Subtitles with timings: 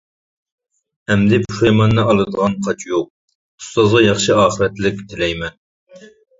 [1.11, 5.59] ئەمدى پۇشايماننى ئالىدىغان قاچا يوق، ئۇستازغا ياخشى ئاخىرەتلىك تىلەيمەن.